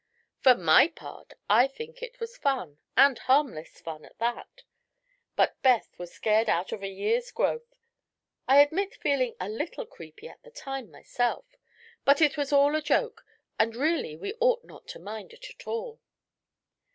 "For 0.39 0.55
my 0.55 0.87
part, 0.87 1.33
I 1.47 1.67
think 1.67 2.01
it 2.01 2.19
was 2.19 2.35
fun, 2.35 2.79
and 2.97 3.19
harmless 3.19 3.79
fun, 3.79 4.03
at 4.03 4.17
that; 4.17 4.63
but 5.35 5.61
Beth 5.61 5.89
was 5.99 6.11
scared 6.11 6.49
out 6.49 6.71
of 6.71 6.81
a 6.81 6.87
year's 6.87 7.29
growth. 7.29 7.75
I 8.47 8.61
admit 8.61 8.95
feeling 8.95 9.35
a 9.39 9.47
little 9.47 9.85
creepy 9.85 10.27
at 10.27 10.41
the 10.41 10.49
time, 10.49 10.89
myself; 10.89 11.45
but 12.03 12.19
it 12.19 12.35
was 12.35 12.51
all 12.51 12.75
a 12.75 12.81
joke 12.81 13.23
and 13.59 13.75
really 13.75 14.15
we 14.15 14.33
ought 14.39 14.63
not 14.63 14.87
to 14.87 14.97
mind 14.97 15.33
it 15.33 15.51
at 15.51 15.67
all." 15.67 15.99